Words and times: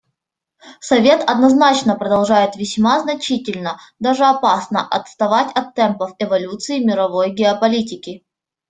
Совет 0.79 1.23
однозначно 1.29 1.95
продолжает 1.95 2.55
весьма 2.55 2.99
значительно, 3.01 3.79
даже 3.99 4.25
опасно, 4.25 4.83
отставать 4.87 5.51
от 5.55 5.75
темпов 5.75 6.13
эволюции 6.17 6.83
мировой 6.83 7.29
геополитики. 7.35 8.25